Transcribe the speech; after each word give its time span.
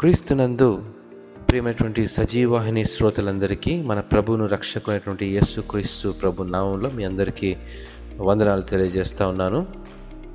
క్రీస్తునందు 0.00 0.84
ప్రియమైనటువంటి 1.50 2.06
సజీవాహిని 2.06 2.84
శ్రోతలందరికీ 2.84 3.82
మన 3.82 4.00
ప్రభువును 4.00 4.46
రక్షకునేటువంటి 4.46 5.26
యేసు 5.26 5.60
క్రీస్తు 5.60 6.08
ప్రభు 6.08 6.42
నామంలో 6.42 6.90
మీ 6.90 7.04
అందరికీ 7.04 7.56
వందనాలు 8.20 8.60
తెలియజేస్తా 8.60 9.26
ఉన్నాను. 9.26 9.66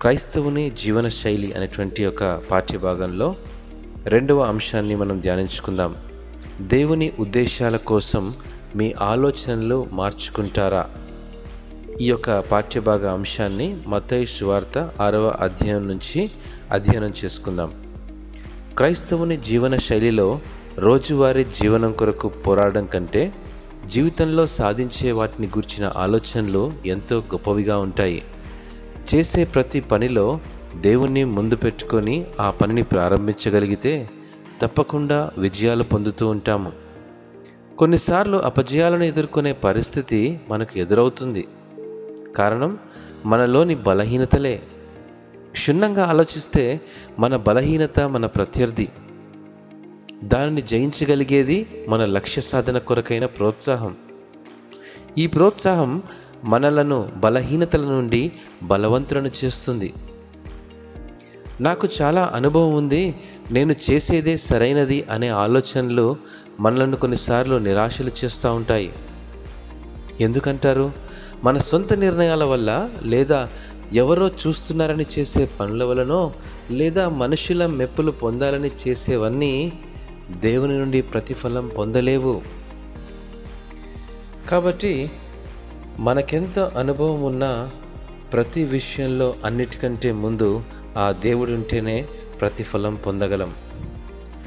క్రైస్తవుని 0.00 0.70
జీవన 0.70 1.08
శైలి 1.08 1.52
అనేటువంటి 1.52 2.06
ఒక 2.06 2.24
పాఠ్యభాగంలో 2.24 3.36
రెండవ 4.04 4.40
అంశాన్ని 4.40 4.96
మనం 4.96 5.20
ధ్యానించుకుందాం. 5.20 5.96
దేవుని 6.60 7.12
ఉద్దేశాల 7.20 7.76
కోసం 7.76 8.32
మీ 8.76 8.94
ఆలోచనలు 9.00 9.86
మార్చుకుంటారా? 9.92 10.86
ఈ 12.00 12.04
యొక్క 12.04 12.40
పాఠ్యభాగ 12.40 13.08
అంశాన్ని 13.08 13.76
మత్తయి 13.86 14.26
సువార్త 14.26 14.90
ఆరవ 15.00 15.28
అధ్యాయం 15.28 15.88
నుంచి 15.88 16.30
అధ్యయనం 16.70 17.14
చేసుకుందాం. 17.24 17.85
క్రైస్తవుని 18.76 19.36
జీవన 19.36 19.76
శైలిలో 19.76 20.40
రోజువారీ 20.78 21.44
జీవనం 21.44 21.92
కొరకు 21.92 22.28
పోరాడడం 22.28 22.86
కంటే 22.86 23.32
జీవితంలో 23.86 24.46
సాధించే 24.46 25.12
వాటిని 25.12 25.46
గుర్చిన 25.46 25.92
ఆలోచనలు 25.96 26.72
ఎంతో 26.86 27.18
గొప్పవిగా 27.18 27.78
ఉంటాయి. 27.78 28.22
చేసే 29.14 29.44
ప్రతి 29.44 29.80
పనిలో 29.80 30.40
దేవుణ్ణి 30.76 31.24
ముందు 31.24 31.56
పెట్టుకొని 31.56 32.26
ఆ 32.40 32.50
పనిని 32.50 32.82
ప్రారంభించగలిగితే 32.82 34.10
తప్పకుండా 34.60 35.30
విజయాలు 35.38 35.82
పొందుతూ 35.82 36.28
ఉంటాము. 36.28 36.72
కొన్నిసార్లు 37.78 38.36
అపజయాలను 38.36 39.04
ఎదుర్కొనే 39.04 39.52
పరిస్థితి 39.52 40.40
మనకు 40.50 40.78
ఎదురవుతుంది. 40.78 41.48
కారణం 42.36 42.78
మనలోని 43.26 43.74
బలహీనతలే. 43.74 44.62
క్షుణ్ణంగా 45.56 46.04
ఆలోచిస్తే 46.04 46.80
మన 47.18 47.36
బలహీనత 47.36 48.00
మన 48.00 48.26
ప్రత్యర్థి. 48.26 48.88
దానిని 50.24 50.62
జయించగలిగేది 50.62 51.84
మన 51.88 52.04
లక్ష్య 52.04 52.42
సాధన 52.42 52.78
కొరకైన 52.78 53.26
ప్రోత్సాహం. 53.26 53.96
ఈ 55.18 55.26
ప్రోత్సాహం 55.26 56.02
మనలను 56.44 57.12
బలహీనతల 57.16 57.80
నుండి 57.80 58.32
బలవంతులను 58.62 59.30
చేస్తుంది. 59.44 59.94
నాకు 61.60 61.88
చాలా 62.02 62.32
అనుభవం 62.34 62.74
ఉంది 62.74 63.14
నేను 63.50 63.74
చేసేదే 63.90 64.36
సరైనది 64.36 65.04
అనే 65.10 65.28
ఆలోచనలు 65.28 66.16
మనలను 66.60 66.96
కొన్నిసార్లు 66.96 67.56
నిరాశలు 67.56 68.10
చేస్తూ 68.24 68.54
ఉంటాయి. 68.54 68.92
ఎందుకంటారు? 70.20 70.92
మన 71.44 71.58
సొంత 71.58 71.94
నిర్ణయాల 71.94 72.44
వల్ల 72.44 72.90
లేదా 73.02 73.48
ఎవరో 73.92 74.28
చూస్తున్నారని 74.28 75.06
చేసే 75.18 75.48
పనుల 75.60 75.84
వలనో 75.84 76.34
లేదా 76.70 77.08
మనుషుల 77.08 77.66
మెప్పులు 77.66 78.10
పొందాలని 78.10 78.70
చేసేవన్నీ 78.88 79.72
దేవుని 80.30 80.78
నుండి 80.78 81.02
ప్రతిఫలం 81.02 81.68
పొందలేవు. 81.78 82.42
కాబట్టి 84.48 85.10
మనకెంత 85.98 86.58
అనుభవం 86.58 87.22
ఉన్నా 87.22 87.70
ప్రతి 88.32 88.64
విషయంలో 88.64 89.34
అన్నిటికంటే 89.44 90.12
ముందు 90.12 90.62
ఆ 90.98 91.14
దేవుడు 91.20 91.52
ఉంటేనే 91.52 92.06
ప్రతిఫలం 92.40 92.94
పొందగలం. 92.94 93.54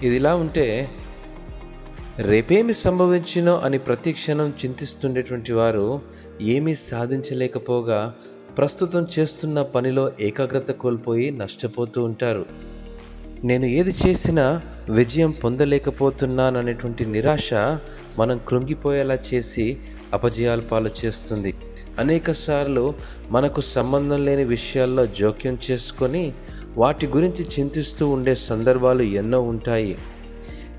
ఇదిలా 0.03 0.35
ఉంటే 0.35 0.89
రేపేమి 2.21 2.73
సంభవించినో 2.73 3.59
అని 3.59 3.77
ప్రతి 3.79 4.11
క్షణం 4.11 4.53
చింతిస్తుండేటువంటి 4.65 5.53
వారు 5.53 6.01
ఏమీ 6.41 6.75
సాధించలేకపోగా 6.75 8.13
ప్రస్తుతం 8.57 9.07
చేస్తున్న 9.19 9.61
పనిలో 9.61 10.11
ఏకాగ్రత 10.19 10.71
కోల్పోయి 10.71 11.31
నష్టపోతూ 11.31 12.03
ఉంటారు. 12.03 12.45
నేను 13.43 13.65
ఏది 13.65 13.95
చేసినా 14.07 14.61
విజయం 14.89 15.31
పొందలేకపోతున్నాననేటువంటి 15.31 17.05
నిరాశ 17.05 17.53
మనం 18.19 18.39
కృంగిపోయేలా 18.47 19.17
చేసి 19.33 19.77
అపజయాల 20.13 20.59
పాలు 20.59 20.89
చేస్తుంది. 21.05 21.53
అనేక 21.99 22.31
సార్లు 22.31 22.93
మనకు 23.29 23.61
సంబంధం 23.61 24.25
లేని 24.25 24.43
విషయాల్లో 24.43 25.05
జోక్యం 25.05 25.57
చేసుకొని 25.71 26.33
వాటి 26.77 27.07
గురించి 27.07 27.45
చింతిస్తూ 27.59 28.09
ఉండే 28.09 28.35
సందర్భాలు 28.35 29.01
ఎన్నో 29.01 29.41
ఉంటాయి. 29.41 29.97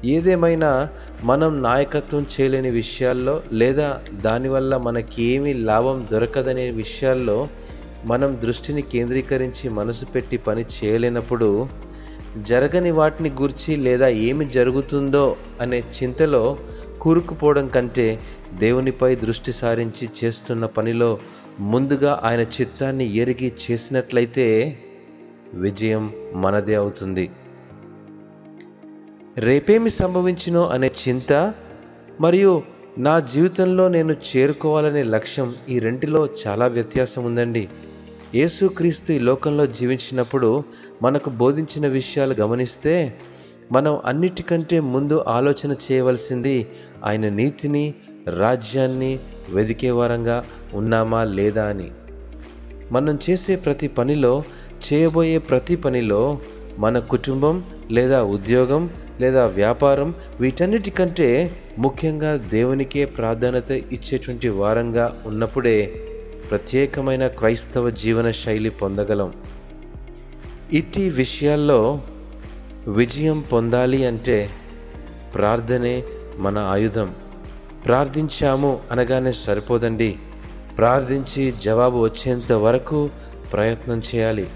ఏదేమైనా 0.04 0.88
మనం 1.22 1.62
నాయకత్వం 1.62 2.26
చేయలేని 2.40 2.70
విషయాల్లో 2.70 3.42
లేదా 3.52 4.00
దానివల్ల 4.12 4.76
మనకి 4.76 5.22
ఏమీ 5.22 5.52
లాభం 5.52 6.08
దొరకదనే 6.10 6.70
విషయాల్లో 6.70 7.48
మనం 8.04 8.40
దృష్టిని 8.42 8.82
కేంద్రీకరించి 8.82 9.68
మనసు 9.68 10.06
పెట్టి 10.06 10.38
పని 10.38 10.64
చేయలేనప్పుడు 10.64 11.68
జరగని 12.38 12.90
వాటిని 12.90 13.30
గురించి 13.30 13.76
లేదా 13.76 14.08
ఏమి 14.08 14.44
జరుగుతుందో 14.44 15.36
అనే 15.60 15.78
చింతలో 15.78 16.58
కూరుకుపోవడం 17.00 17.68
కంటే 17.68 18.20
దేవునిపై 18.54 19.14
దృష్టి 19.14 19.52
సారించి 19.52 20.08
చేస్తున్న 20.24 20.66
పనిలో 20.66 21.18
ముందుగా 21.60 22.20
ఆయన 22.24 22.40
చిత్తాన్ని 22.40 23.14
ఎరిగి 23.14 23.52
చేసినట్లయితే 23.70 24.78
విజయం 25.54 26.12
మనదే 26.34 26.74
అవుతుంది. 26.74 27.30
రేపేమి 29.40 29.90
సంభవించినో 29.90 30.66
అనే 30.66 30.90
చింత 31.08 31.54
మరియు 32.20 32.62
నా 32.98 33.18
జీవితంలో 33.18 33.88
నేను 33.88 34.12
చేరుకోవాలనే 34.12 35.02
లక్ష్యం 35.02 35.54
ఈ 35.68 35.78
రెంటిలో 35.78 36.28
చాలా 36.46 36.66
వ్యత్యాసం 36.66 37.24
ఉందండి. 37.24 37.68
యేసుక్రీస్తు 38.34 39.12
ఈ 39.12 39.18
లోకంలో 39.18 39.66
జీవించినప్పుడు 39.66 40.64
మనకు 41.02 41.30
బోధించిన 41.30 41.88
విషయాలు 41.88 42.34
గమనిస్తే 42.34 43.14
మనం 43.72 44.00
అన్నిటికంటే 44.04 44.80
ముందు 44.80 45.24
ఆలోచన 45.28 45.76
చేయవలసింది 45.92 46.66
ఆయన 47.04 47.28
నీతిని 47.28 47.94
రాజ్యాన్ని 48.38 49.18
వెదికే 49.48 49.90
వారంగా 49.90 50.46
ఉన్నామా 50.74 51.24
లేదా 51.24 51.64
అని. 51.64 51.90
మనం 52.92 53.18
చేసే 53.30 53.56
ప్రతి 53.56 53.88
పనిలో 53.88 54.44
చేయబోయే 54.92 55.38
ప్రతి 55.38 55.76
పనిలో 55.76 56.38
మన 56.78 56.98
కుటుంబం 56.98 57.64
లేదా 57.90 58.22
ఉద్యోగం 58.22 58.90
లేదా 59.20 59.46
వ్యాపారం 59.46 60.14
వీటన్నిటికంటే 60.40 61.56
ముఖ్యంగా 61.78 62.36
దేవునికే 62.36 63.04
ప్రాధాన్యత 63.04 63.70
ఇచ్చేటువంటి 63.70 64.48
వారంగా 64.48 65.22
ఉన్నప్పుడే 65.26 65.94
ప్రత్యేకమైన 66.50 67.26
క్రైస్తవ 67.26 67.90
జీవన 67.90 68.30
శైలి 68.30 68.70
పొందగలం. 68.70 69.32
ఇట్టి 70.72 71.10
విషయాల్లో 71.10 72.02
విజయం 72.88 73.40
పొందాలి 73.40 74.06
అంటే 74.06 74.50
ప్రార్థనే 75.34 76.04
మన 76.36 76.58
ఆయుధం. 76.58 77.14
ప్రార్థించాము 77.86 78.80
అనగానే 78.90 79.32
సరిపోదండి. 79.32 80.16
ప్రార్థించి 80.78 81.52
జవాబు 81.52 81.98
వచ్చేంత 81.98 82.52
వరకు 82.52 83.10
ప్రయత్నం 83.52 84.02
చేయాలి. 84.14 84.48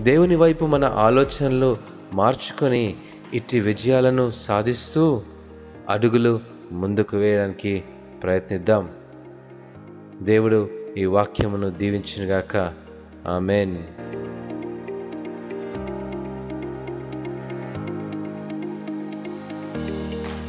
దేవుని 0.00 0.36
వైపు 0.36 0.64
మన 0.64 0.84
ఆలోచనలు 0.84 1.76
మార్చుకొని 2.12 2.94
ఇట్టి 3.34 3.60
విజయాలను 3.60 4.30
సాధిస్తూ 4.30 5.22
అడుగులు 5.88 6.40
ముందుకు 6.72 7.16
వేయడానికి 7.16 7.84
ప్రయత్నిద్దాం. 8.22 8.90
దేవుడు 10.22 10.68
ఈ 10.96 11.04
వాక్యమును 11.04 11.70
దీవించినగాక. 11.70 12.74
ఆమెన్. 13.26 13.84